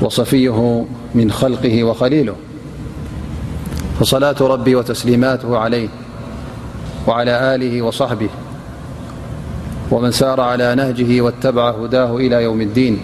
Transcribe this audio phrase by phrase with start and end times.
[0.00, 2.34] وصفيه من خلقه وخليله
[4.00, 5.88] فصلاة ربي وتسليماته عليه
[7.06, 8.28] وعلى له وصحبه
[9.90, 13.02] ومن سار على نهجه واتبع هداه إلى يوم الدينياأها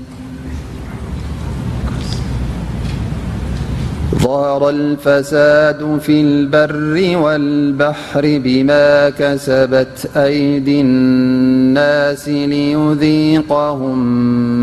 [4.69, 14.01] الفساد في البر والبحر بما كسبت أيدي الناس ليذيقهم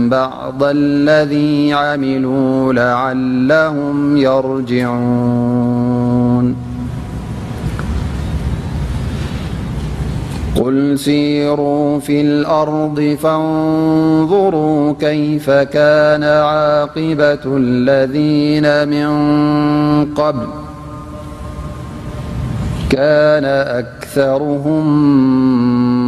[0.08, 6.67] بعض الذي عملوا لعلهم يرجعون
[10.58, 14.68] قل سيروا في الأرض فانظروا
[22.90, 24.84] فبكان أكثرهم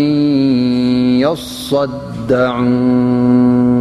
[1.31, 3.72] يصدعون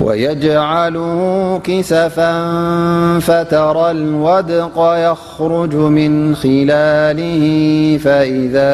[0.01, 2.43] ويجعله كسفا
[3.19, 7.41] فترى الودق يخرج من خلاله
[7.99, 8.67] فإذا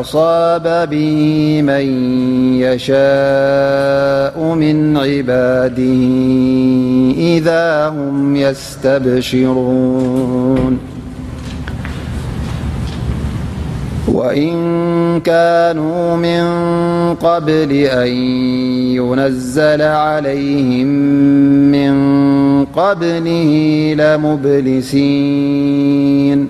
[0.00, 1.88] أصاب به من
[2.60, 6.06] يشاء من عباده
[7.34, 10.89] إذا هم يستبشرون
[14.12, 16.44] وإن كانوا من
[17.14, 18.08] قبل أن
[18.98, 20.86] ينزل عليهم
[21.72, 21.94] من
[22.64, 23.52] قبله
[23.98, 26.48] لمبلسين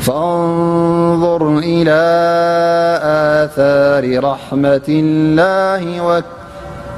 [0.00, 2.02] فانظر إلى
[3.48, 6.20] آثار رحمة اللهو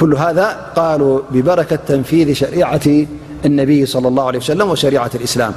[0.00, 3.06] كل هذا قالو ببركة تنفيذ شريعة
[3.44, 5.52] النبي صلى الله عليه وسلم وشريعة الإسلام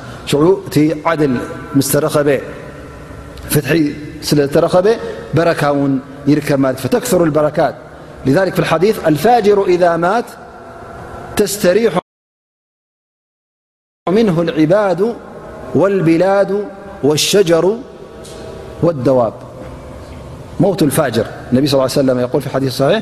[1.06, 1.38] عدل
[4.54, 4.96] تخب
[5.34, 7.76] بر ر فتكثر البركات
[8.26, 10.26] لذلك في الحديث الفاجر إذا مات
[11.36, 11.98] تستريح
[14.12, 15.16] منه العباد
[15.76, 16.68] والبلاد
[17.04, 17.78] والشجر
[18.84, 19.34] والدواب
[20.78, 22.28] ت الفاجرا صل ليه سلمي
[22.78, 23.02] فييي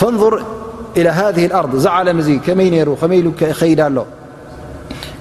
[0.00, 0.34] ፈንظር
[1.60, 3.28] ኣርض እዚ ዓለም ዚ ከመይ ሩ ከመይ ኢሉ
[3.60, 3.98] ኸይዳ ኣሎ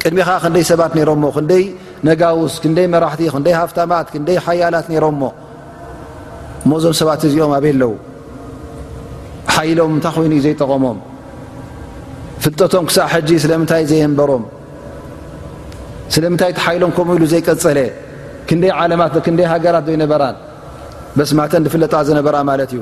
[0.02, 1.64] ቅድሚ ከ ክንደይ ሰባት ነሮ ክንደይ
[2.08, 5.24] ነጋውስ ክንደይ መራሕቲ ክንይ ሃፍታማት ክንደይ ሓያላት ነሮምሞ
[6.72, 7.94] መዞም ሰባት እዚኦም ኣበይ ኣለው
[9.56, 10.98] ሓይሎም እንታይ ኮይኑዩ ዘይጠቀሞም
[12.44, 14.44] ፍልጠቶም ክሳብ ሕጂ ስለምንታይ ዘንበሮም
[16.14, 17.80] ስለምንታይቲ ሓሎም ከምኡኢሉ ዘይቀፀለ
[18.50, 20.38] ክንደይ ዓለትክንደይ ሃገራት ዘይነበራን
[21.18, 22.82] በስ ማተ ፍለጣ ዝነበራ ማለት እዩ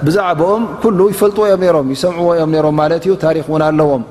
[0.05, 0.63] ብዛዕም
[1.21, 1.43] ፈጥዎ
[1.89, 2.87] ም ሰምዎም ም ማ
[3.23, 4.03] ታን ኣለዎም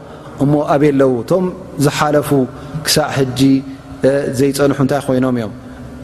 [0.42, 1.44] እሞ ኣብለዉ እቶም
[1.86, 2.30] ዝሓለፉ
[2.86, 3.50] ክሳእ ጂ
[4.38, 5.52] ዘይፀንሑ እንታይ ኮይኖም እዮም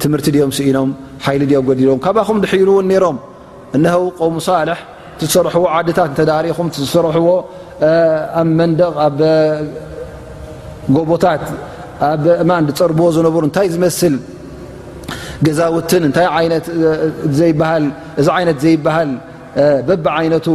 [0.03, 0.91] ትምህርቲ ድኦም ኢኖም
[1.27, 3.17] ሓይሊ ም ዲዶም ካብኹም ሕይውን ነሮም
[3.93, 4.79] ሀ ቆምሳልሕ
[5.21, 7.29] ዝሰርሕዎ ዓድታት ተዳሪኹም ሰርሕዎ
[8.41, 9.19] ኣብ መንደቕ ኣብ
[10.97, 11.45] ጎቦታት
[12.11, 14.17] ኣብ እማን ዝፀርብዎ ዝነሩ እንታይ ዝመስል
[15.47, 16.05] ገዛውትን
[17.31, 18.27] እዚ ይነት
[18.65, 19.11] ዘይበሃል
[19.89, 20.47] በብ ዓይነቱ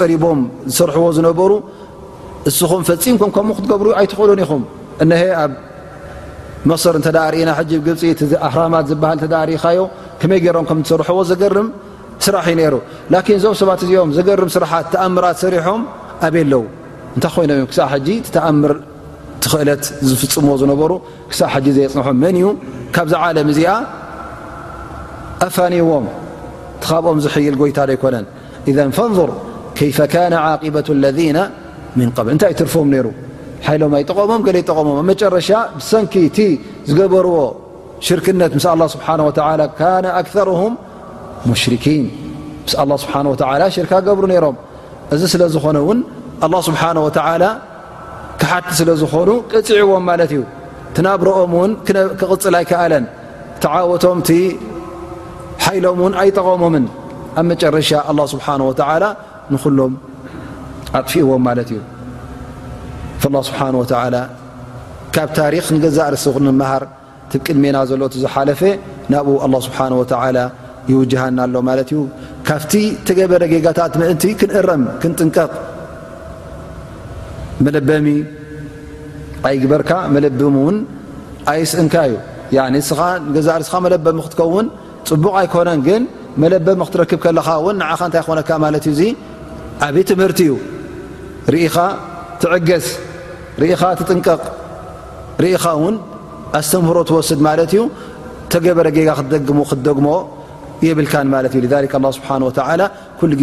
[0.00, 1.50] ፅሪቦም ዝሰርሕዎ ዝነበሩ
[2.48, 4.62] እስኹም ፈፂምኩም ከምኡ ክትገብሩ ኣይትክእሉን ኢኹም
[6.70, 7.50] መሰር ተዳርእና
[7.86, 8.00] ብፂ
[8.48, 9.18] ኣራማት ዝሃል
[9.64, 9.80] ኻዮ
[10.20, 11.68] ከመይ ገሮም ከም ዝሰርሐዎ ዘገርም
[12.26, 12.76] ስራሕዩ ሩ
[13.42, 15.82] ዞም ሰባት እዚኦም ዘገርም ስራሓት ተኣምራት ሰሪሖም
[16.26, 16.62] ኣብ ኣለዉ
[17.16, 17.90] እንታይ ይኖም እዮ ክሳብ
[18.36, 18.72] ተኣምር
[19.42, 20.92] ትኽእለት ዝፍፅምዎ ዝነበሩ
[21.30, 22.46] ክሳብ ዘየፅንሖ መን እዩ
[22.96, 23.70] ካብዚ ዓለም እዚኣ
[25.46, 26.06] ኣፋኒዎም
[26.82, 28.26] ቲኻብኦም ዝሕይል ጎይታዶ ኣይኮነን
[29.12, 29.30] ንظር
[29.78, 31.18] ከይፈ ة ለذ
[32.26, 33.08] ብ እንታይ እ ትርፎዎም ሩ
[33.80, 35.50] ሎም ኣጠሞም ይጠሞም ረሻ
[35.90, 36.38] ሰኪቲ
[36.88, 37.34] ዝገበርዎ
[38.06, 38.60] ሽርክነት ه
[38.92, 39.00] ስه
[43.16, 44.56] ኣر ሽን له ገብሩ ሮም
[45.14, 45.64] እዚ ስዝኾ
[46.44, 46.70] لله ስ
[47.06, 47.54] و
[48.50, 50.40] ሓቲ ስለዝኾኑ ፅዕዎም ዩ
[51.06, 51.52] ናብረኦም
[52.20, 53.04] ክቕፅ ኣይከለን
[53.64, 54.18] ተወቶም
[55.86, 56.76] ሎም ኣይጠقሞም
[57.42, 58.46] ኣብ ረሻ له ه
[59.64, 59.92] ንሎም
[60.98, 61.70] ኣጥፊእዎም እዩ
[63.22, 63.60] ه ስብሓ
[65.14, 66.22] ካብ ታሪክ ንገዛእርሲ
[66.60, 66.82] ምሃር
[67.30, 68.60] ትብቅድሜና ዘሎ ዝሓለፈ
[69.12, 69.92] ናብኡ ኣه ስብሓን
[70.90, 72.00] ይውጅሃና ኣሎ ማለት እዩ
[72.48, 72.72] ካብቲ
[73.06, 75.50] ትገበረ ገጋታት ምእንቲ ክንእረም ክንጥንቀቕ
[77.64, 78.06] መለበሚ
[79.48, 80.76] ኣይግበርካ መለበሚ ውን
[81.52, 81.94] ኣይስእንካ
[82.50, 82.58] እዩ
[82.90, 84.66] ስኻ ንገዛእርስኻ መለበ ክትኸውን
[85.10, 86.02] ፅቡቕ ኣይኮነን ግን
[86.44, 89.10] መለበም ክትረክብ ከለኻ እውን ንዓኻ እንታይ ኾነካ ማለት እዩ እ
[89.88, 90.54] ኣብ ትምህርቲ እዩ
[91.54, 91.76] ርኢኻ
[92.42, 92.86] ትዕገዝ
[93.80, 94.40] ኻ ጥንቀቅ
[95.54, 95.84] ኢኻ ው
[96.58, 97.40] ኣስተምህሮ ወስድ
[97.78, 97.84] ዩ
[98.52, 100.08] ተገበረ ጋ ክደሙ ክደግሞ
[100.86, 101.06] የብል
[102.16, 102.22] ስ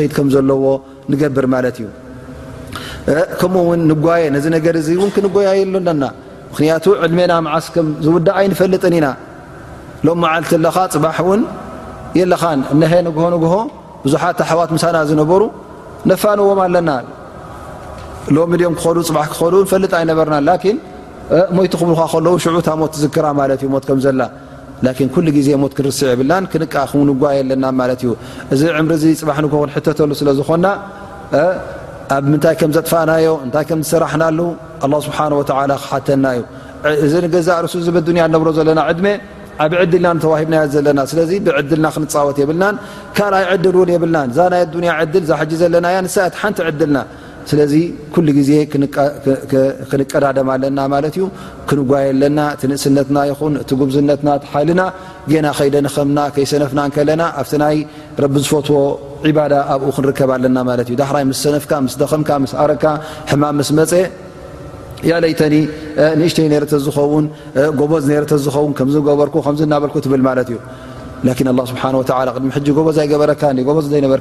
[0.04, 0.78] እዛ ዎ
[1.12, 6.04] ንገብር ማት እዩከምኡውን ንጓየ ነዚ ነገር እዚ እን ክንጓያየለለና
[6.52, 9.06] ምክንያቱ ዕድሜና መዓስከም ዝውዳእ ኣይንፈልጥን ኢና
[10.06, 11.40] ሎም መዓልቲ ለካ ፅባሕ እውን
[12.18, 12.42] የለኻ
[12.80, 13.54] ነሀ ንግሆ ንግሆ
[14.04, 15.42] ብዙሓት ሓዋት ምሳና ዝነበሩ
[16.10, 16.90] ነፋንዎም ኣለና
[18.36, 20.76] ሎሚ ድኦም ክከ ፅባ ክኸዱ ንፈልጥ ኣይነበርና ላኪን
[21.56, 24.20] ሞይቲ ክብልካ ከለዉ ሽዑታ ሞት ትዝክራ ማለ እዩት ከዘላ
[25.14, 28.10] ኩሉ ግዜ ሞት ክንርስዕ የብልናን ክንቃ ክንጓይ ኣለናን ማለት እዩ
[28.54, 30.66] እዚ ዕምሪዚ ፅባሕ ንንሕተተሉ ስለዝኮና
[32.16, 34.38] ኣብ ምንታይ ከም ዘጥፋእናዮ እንታይ ከም ዝስራሕናሉ
[34.84, 36.40] ኣ ስብሓወ ክሓተና ዩ
[37.06, 39.06] እዚ ገዛ ርሱ ብያ ነብሮ ዘለና ዕድሜ
[39.64, 42.74] ዓብ ዕድልና ተዋሂብና ዘለና ስለዚ ብዕድልና ክንፃወት የብልናን
[43.16, 44.62] ካልኣይ ዕድል እውን የብልናን እዛናይ
[44.94, 46.98] ኣያ ድል ዘሓ ዘለናያ ንስት ሓንቲ ዕድልና
[47.50, 47.72] ስለዚ
[48.14, 48.52] ኩ ዜ
[49.90, 50.78] ክንቀዳደማለና
[51.20, 51.24] ዩ
[51.68, 54.80] ክንጓየለና እቲ ንእስነትና ይኹን እቲ ጉብዝነትና ሓልና
[55.46, 57.78] ና ከደ ንምና ይሰነፍናለና ኣብ ይ
[58.32, 58.78] ቢ ዝፈትዎ
[59.74, 62.84] ኣብኡ ክንከብ ናዩ ይ ሰነፍደምረካ
[63.44, 63.94] ማ ስ መፀ
[65.32, 66.42] ይተንእሽተ
[66.84, 68.04] ዝበዝ
[68.46, 68.84] ዝውን
[69.22, 69.30] በር
[69.72, 70.56] ናል ብል ማ እዩ
[71.72, 71.82] ስሓ
[72.76, 73.30] ጎበዝ ኣይገበረ
[73.82, 74.20] ዝ ዘይነበር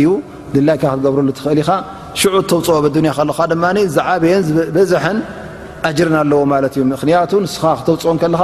[0.00, 0.06] እዩ
[0.54, 3.78] ድይካ ክትብርሉ እል ኢ ዑ ተውፅ ዝብን
[4.92, 5.06] ዝሐ
[5.88, 8.34] ኣዎምክንቱ ንስክውፅኦና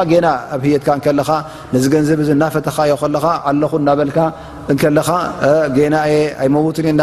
[0.54, 1.04] ኣብ የትካኻ
[1.82, 4.16] ዚ ገንዘብ ናፈተኻዮ ኻ ዓለኹ እበ
[4.80, 6.10] ኻናየ
[6.44, 7.02] ኣመውእ እና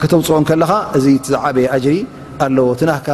[0.00, 1.04] ክተውፅኦ ኻ እዚ
[1.44, 1.96] ዓበየ ሪ
[2.44, 3.08] ኣለዎ ትናካ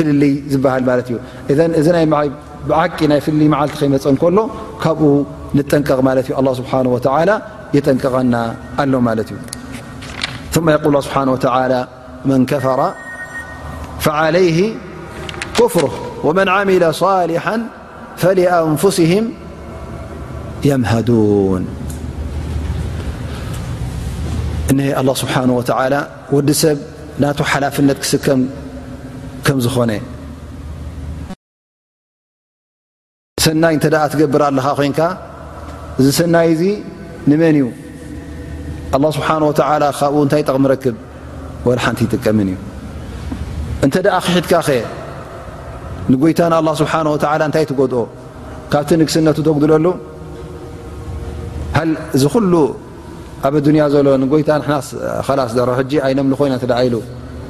[0.00, 0.24] ሎ
[4.82, 4.92] ካ
[6.54, 7.14] ጠቀ
[7.76, 8.08] يጠቀና
[29.46, 29.48] ኾ
[33.44, 34.98] ሰናይ እተ ትገብር ኣለኻ ኮንካ
[36.00, 36.62] እዚ ሰናይ እዚ
[37.30, 37.66] ንመን እዩ
[38.96, 39.26] ኣه ስብሓ
[39.98, 40.96] ካብኡ እንታይ ጠቕሚ ረክብ
[41.66, 42.58] ወልሓንቲ ይጥቀምን እዩ
[43.84, 44.68] እንተ ኣ ክሒድካ ኸ
[46.12, 46.92] ንጎይታ ንه ስብሓ
[47.48, 48.02] እንታይ ትጎድኦ
[48.72, 49.86] ካብቲ ንግስነቱ ተጉድለሉ
[51.78, 51.82] ሃ
[52.16, 52.54] እዚ ኩሉ
[53.46, 54.64] ኣብ ኣዱንያ ዘሎ ንጎይታ ና
[55.38, 56.94] ላስ ዘር ሕጂ ኣይምኒ ኮይና እ ኢሉ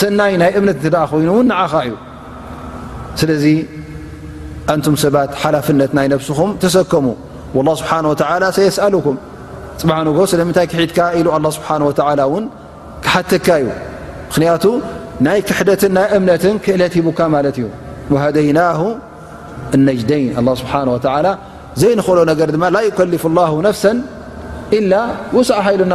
[0.00, 0.96] ሰይ ናይ እምነት ይኑ
[1.72, 1.92] ኻ እዩ
[3.20, 3.44] ስለዚ
[4.78, 7.06] ን ሰባት ሓፍት ናይ ስኹም ሰከሙ
[7.62, 7.74] الله
[8.56, 9.06] ስه سألኩ
[10.18, 13.68] ፅ ስለይ ክድካ له ስه ተካ ዩ
[14.62, 14.66] ቱ
[15.26, 17.20] ናይ ክሕደት ና እምነት ክዕለ ሂካ
[17.50, 17.64] እዩ
[18.12, 18.80] وይናه
[19.86, 21.22] ነጅይን لله ስه
[21.80, 22.18] ዘይንክሎ
[23.16, 23.50] يፍ الله
[23.82, 23.84] ف
[24.76, 24.92] إل
[25.48, 25.94] ሰ ሉና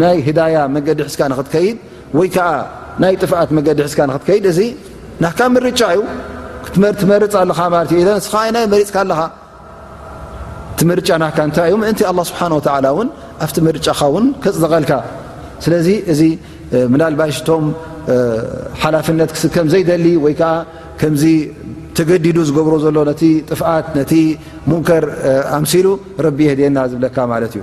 [0.00, 1.76] ናይ ህዳያ መገዲ ሕዝካ ንክትከይድ
[2.18, 2.46] ወይ ከዓ
[3.02, 4.60] ናይ ጥፍኣት መገዲ ሕዝካ ንክትከይድ እዚ
[5.24, 6.02] ናካ ርጫ እዩ
[6.74, 7.44] ትመርፅ ኣ
[8.02, 9.20] እዩ ስ ይና መሪፅካ ኣለኻ
[10.72, 13.08] እቲ ርጫ ና እንታይ እዩ ምእንቲ ስብሓን ላ ውን
[13.44, 14.92] ኣብቲ ምርጫኻ ውን ከፅዘቀልካ
[15.64, 16.22] ስለዚ እዚ
[16.92, 17.64] ምላልባሽ እቶም
[18.82, 20.52] ሓላፍነት ክከም ዘይደሊ ወይከዓ
[21.00, 21.24] ከምዚ
[21.98, 24.12] ተገዲዱ ዝገብሮ ዘሎ ነቲ ጥፍኣት ነቲ
[24.70, 25.04] ሙንከር
[25.58, 25.86] ኣምሲሉ
[26.26, 27.62] ረቢ የህድየና ዝብለካ ማለት እዩ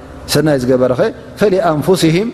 [0.33, 1.01] ሰይ ገበረኸ
[2.25, 2.29] ን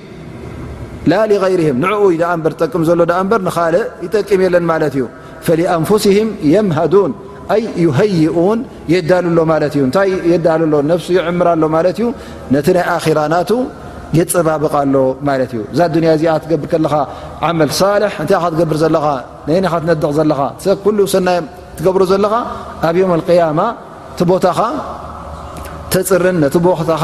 [1.11, 1.17] ላ
[1.53, 3.75] ይር ንኡ ዳኣ እበር ጠቅም ዘሎ ኣእበር ንካል
[4.05, 5.03] ይጠቅም የለን ማለት እዩ
[5.47, 7.11] ፈንስም የምሃዱን
[7.99, 8.59] ሃይኡን
[8.93, 10.73] የዳሉሎ ማ እእታይ የዳሉሎ
[11.05, 12.07] ሱ ይዕምርሎ ማ እዩ
[12.55, 13.51] ነቲ ናይ ኣራናቱ
[14.17, 14.95] የፀባብቃሎ
[15.29, 16.93] ማለት እዩ እዛ ያ እዚ ትገብር ከለኻ
[17.47, 19.05] ዓመል ሳል እንታይ ትገብር ዘለኻ
[19.47, 20.75] ትነድቕ ዘለኻ ሰይ
[21.79, 22.33] ትገብሮ ዘለኻ
[22.89, 23.61] ኣብ ዮ ያማ
[24.19, 24.59] ቲ ቦታኻ
[25.93, 27.03] ተፅርን ነቲ ቦክታኻ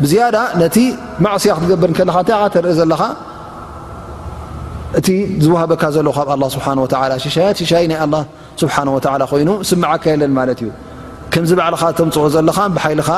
[0.00, 0.76] ብዝያዳ ነቲ
[1.24, 3.02] ማእስያ ክትገበርከለኻ እንታይ ተርኢ ዘለኻ
[4.98, 5.08] እቲ
[5.44, 6.66] ዝዋሃበካ ዘሎ ካብ ስሓ
[7.24, 8.00] ሽሻያት ሽሻይ ናይ
[8.62, 8.76] ስብሓ
[9.32, 10.70] ኮይኑ ስመዓካ የለን ማለት እዩ
[11.32, 13.10] ከምዚ በዕልኻ ተምፅኦ ዘለኻ ብሓይልኻ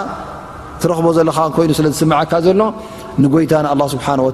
[0.83, 2.61] ትረኽቦ ዘለኻ ይኑ ስለዝስማዓካ ዘሎ
[3.23, 4.31] ንጎይታ ን ስብሓ ወ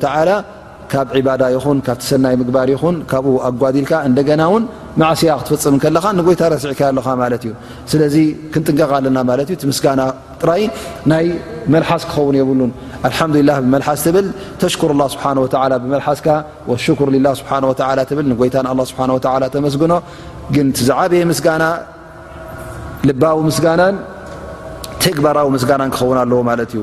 [0.93, 4.17] ካብ ዕባዳ ይኹን ካብቲሰናይ ምግባር ይኹን ካብኡ ኣጓዲልካ እና
[5.21, 6.81] ስያ ትፍፅም ለ ንይታ ስዕካ
[7.27, 7.51] ኣለ እዩ
[7.91, 8.15] ስለዚ
[8.53, 9.19] ክንጥንቀ ኣለና
[9.79, 10.01] ስና
[10.49, 10.63] ራይ
[11.11, 11.27] ናይ
[11.75, 12.71] መልሓስ ክኸውን የብሉን
[13.49, 14.27] ላ መስ ብል
[14.61, 15.17] ተሽር ስ
[15.83, 19.93] ብመስ ር ላ ስ ብ ይታ ተመስግኖ
[20.57, 21.65] ግን ዝበየ ስጋና
[23.09, 23.83] ልባዊ ስጋና
[25.05, 26.41] ተግባራዊ ስጋና ክኸውን ኣለዎ
[26.79, 26.83] ዩ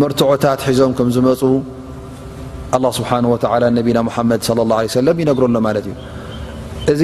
[0.00, 1.40] መርትዖታት ሒዞም ከም ዝመፁ
[2.76, 3.10] ኣ ስብሓ
[3.52, 5.94] ወላ ነቢና ሓመድ ለ ላ ለ ሰለም ይነግረሎ ማለት እዩ
[6.92, 7.02] እዚ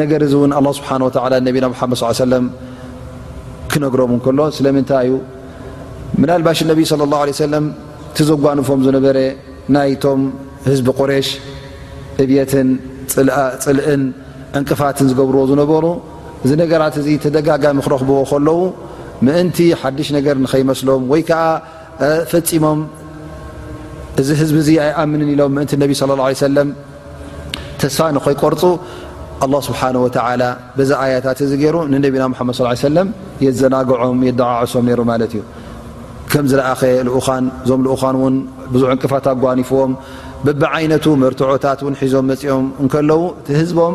[0.00, 0.90] ነገር እዚ እውን ኣ ስብሓ
[1.32, 2.44] ላ ነቢና ሓመድ ስ ሰለም
[3.72, 5.14] ክነግሮምእንከሎ ስለምንታይ እዩ
[6.22, 7.64] ምናልባሽ ነቢይ ለ ላه ለ ሰለም
[8.16, 9.16] ቲ ዘጓንፎም ዝነበረ
[9.76, 10.20] ናይቶም
[10.68, 11.28] ህዝቢ ቁሬሽ
[12.24, 12.68] እብትን
[13.66, 14.02] ፅልእን
[14.58, 15.84] ዕንቅፋትን ዝገብርዎ ዝነበሩ
[16.44, 18.58] እዚ ነገራት እዚ ተደጋጋሚ ክረኽብዎ ከለዉ
[19.26, 21.42] ምእንቲ ሓድሽ ነገር ንኸይመስሎም ወይ ከዓ
[22.30, 22.80] ፈፂሞም
[24.20, 26.68] እዚ ህዝቢ እዚ ኣይኣምንን ኢሎም ምእንቲ ነቢ ለ ላه ሰለም
[27.80, 28.62] ተስፋ ንኸይቆርፁ
[29.44, 30.08] ኣ ስብሓ ወ
[30.78, 33.08] በዛ ኣያታት እዚ ገይሩ ንነቢና ድ ص ለም
[33.46, 35.42] የዘናግዖም የደዓዕሶም ይሩ ማለት እዩ
[36.32, 38.36] ከምዝለኣኸ ልኡኻን እዞም ልኡኻን ውን
[38.74, 39.92] ብዙሕ እንቅፋት ኣጓኒፍዎም
[40.46, 43.20] በብዓይነቱ መርትዖታት ን ሒዞም መፅኦም እከለው
[43.60, 43.94] ህዝቦም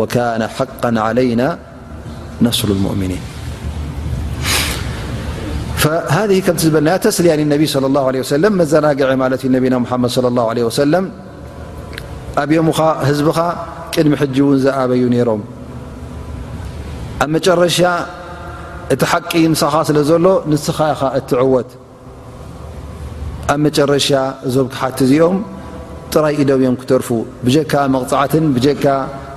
[0.00, 1.06] ؤያ ዘና
[12.42, 12.68] ኣብም
[13.08, 13.38] ህዝኻ
[13.94, 15.42] ቅድሚ ሕጂ ን ዝኣበዩ ሮም
[17.24, 17.78] ኣብ ጨረሻ
[18.92, 21.70] እቲ ሓቂ ስኻ ስለ ዘሎ ንስኻ ኻ እትወት
[23.54, 24.08] ኣብ ረሻ
[24.54, 25.36] ዞም ክሓት እዚኦም
[26.12, 27.08] ጥራይ ኢደ ዮም ክተርፉ
[27.46, 28.32] ብካ ፅት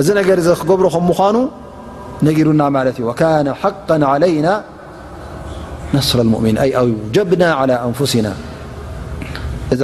[0.00, 1.36] እዚ ነ ክገብሮ ከ ምኑ
[2.26, 3.22] ነግሩና ማ ዩ ሓق
[4.22, 4.46] ለና
[5.94, 6.56] ነስ ؤኒ
[7.14, 8.28] ጀብና ንስና
[9.74, 9.80] እዚ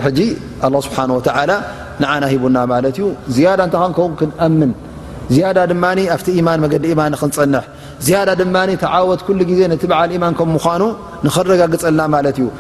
[0.87, 4.71] ስብሓ ንዓና ሂቡና ማ እዩ ዳ እይከ ክምን
[5.55, 5.75] ዳ ድ
[6.15, 7.65] ኣብቲ ማን መዲ ማን ክንፀንሕ
[8.09, 8.47] ዳ ድ
[8.85, 9.61] ተወት ኩሉ ዜ
[9.93, 10.83] በዓል ማን ምኑ
[11.27, 12.03] ንኽረጋግፀልና
[12.33, 12.51] እዩ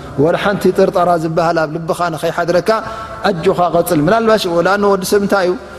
[0.44, 2.70] ሓንቲ ጥርጠራ ዝሃል ኣብ ልብኻ ኸይሓድረካ
[3.32, 3.44] አኻ
[3.74, 4.44] غፅል ናባሽ
[4.82, 5.54] ነ ወዲሰብ ታይ እዩ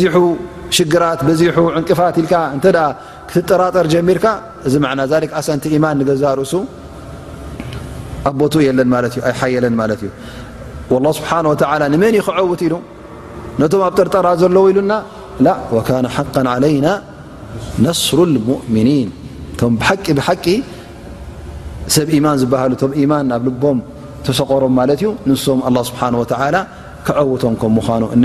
[0.00, 0.02] ዚ
[0.76, 1.44] ሽግራት ዚ
[1.78, 2.26] ዕንቅፋት ኢል
[3.30, 4.26] ክትጠራጠር ጀሚርካ
[4.68, 4.74] እዚ
[5.40, 6.52] ኣሰንቲ ማን ንገዛርእሱ
[8.30, 9.74] ኣቦትኡ ለኣይሓየለን
[11.10, 11.30] እ ስብሓ
[11.94, 12.74] ንመን ይ ክውት ኢሉ
[13.60, 14.92] ነቶም ኣብ ጠርጠራ ዘለዉ ኢሉና
[16.16, 16.88] ሓ ይና
[17.84, 18.18] ነስሩ
[18.48, 19.08] ሙؤምኒን
[19.60, 20.46] ቶ ሓቂ ብቂ
[21.94, 23.78] ሰብ ማን ዝብሃሉ ቶም ማን ኣብ ልቦም
[24.26, 25.60] ተሰቆሮም ማለ እዩ ንስም
[25.90, 26.02] ስብሓ
[27.06, 28.24] ክውቶም ም ኑ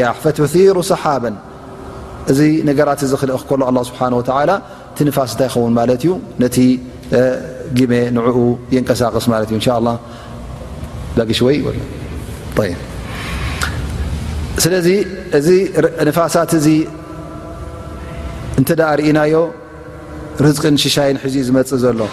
[0.01, 0.13] ያ
[0.77, 0.81] ሩ
[2.31, 2.41] እዚ
[2.89, 3.01] ራት
[5.15, 6.11] ፋስ እ ኸውን ዩ
[6.43, 6.57] ነቲ
[7.91, 8.35] መ ንኡ
[8.89, 9.25] ቀሳቀስ
[9.65, 9.87] ሽለ
[15.37, 15.63] እዚ
[16.17, 16.19] ፋ
[18.67, 19.17] እ እና
[20.75, 22.03] ን ሽይ ዚ ዝፅ ሎ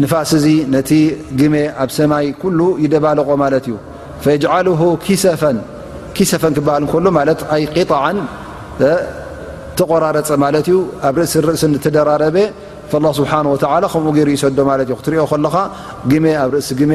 [0.00, 0.90] ንፋስ እዚ ነቲ
[1.38, 3.74] ግመ ኣብ ሰማይ ኩሉ ይደባለቆ ማለ እዩ
[4.42, 4.68] የል
[6.16, 7.06] ኪሰፈን ክበሃል ከሎ
[7.74, 7.92] ቂጣ
[9.78, 12.36] ተቆራረፀ ማለ ዩ ኣብ ርእሲርእሲ ተደራረበ
[12.94, 13.44] ه ስብሓه
[13.92, 14.72] ከምኡ ሩ ይሰዶ ማ
[15.04, 15.54] ትሪኦ ከለኻ
[16.22, 16.94] መ ኣብ ርእሲ መ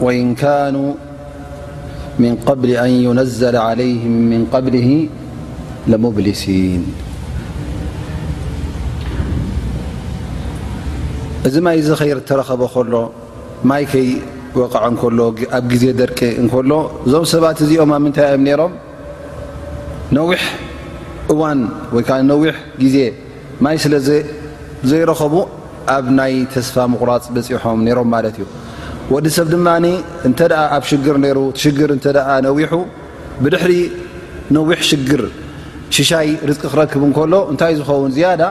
[0.00, 0.34] وإن
[0.74, 0.94] نو
[2.20, 4.90] ن قبل أن يነዘل علይه من قبله
[5.92, 6.82] لብሊሲን
[11.46, 12.94] እዚ ይ ኸይ ተረኸበ ከሎ
[13.70, 14.64] ማይ ከይ ዕ
[15.10, 15.20] እሎ
[15.58, 16.70] ኣብ ዜ ደርቂ እከሎ
[17.06, 18.72] እዞም ሰባት እዚኦም ብ ምታይዮ ሮም
[20.16, 20.30] ነዊ
[21.32, 21.34] እ
[21.92, 22.44] ወ
[22.80, 22.96] ዊ ዜ
[23.72, 25.34] ይ ስለዘኸቡ
[25.96, 28.46] ኣብ ናይ ተስፋ ምቁራፅ በፂሖም ሮም ማለት እዩ
[29.12, 29.68] ወዲ ሰብ ድማ
[30.28, 30.40] እንተ
[30.76, 32.06] ኣብ ሽግር ይሩ ሽግር እተ
[32.46, 32.72] ነዊሑ
[33.42, 33.72] ብድሕሪ
[34.56, 35.22] ነዊሕ ሽግር
[35.96, 38.42] ሽሻይ ርቂ ክረክብ ንከሎ እንታይእ ዝኸውን ዝያዳ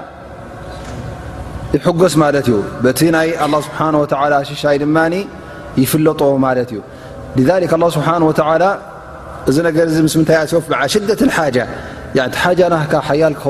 [1.75, 3.79] ይሕገስ ማለት እዩ በቲ ናይ ه ስብሓ
[4.51, 4.97] ሽሻይ ድማ
[5.81, 6.79] ይፍለጦ ማለት እዩ
[7.49, 8.15] ه ስብሓه
[9.49, 11.43] እዚ ነገር ዚ ምስ ምንታይ ኣስወፍ ብዓሽደት ሓ
[12.17, 12.29] እ ይ እ
[12.91, 13.43] ክ ኣ ስ غራፅ ሕ ኣ እክ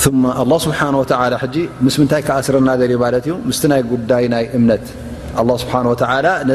[0.02, 0.10] ስه
[1.84, 3.34] ምስ ምይ ስረና እ እዩ
[3.72, 4.84] ናይ ጉዳይ ናይ እምነት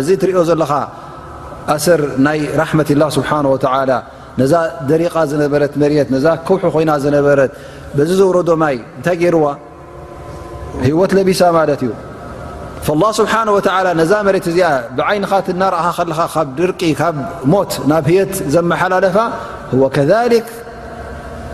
[0.08, 0.72] ዚ ትሪኦ ዘለኻ
[2.00, 3.04] ር ናይ ራት ላ
[4.40, 4.54] ه ዛ
[4.90, 5.04] ደሪ
[5.44, 5.64] ነበረ
[6.14, 6.16] መ
[6.48, 7.40] ክው ኮይና ነበረ
[8.10, 9.38] ዚ ዘረይ እታይ ር
[10.88, 11.42] ህወት ቢሳ
[11.76, 11.92] እዩ
[12.88, 13.26] ስه
[14.12, 14.60] ዛ መ እዚ
[14.98, 15.32] ብይንኻ
[15.62, 15.84] ናረእ
[16.34, 17.16] ካብ ድርቂ ካብ
[17.54, 19.18] ሞት ናብ የት ዘሓላለፋ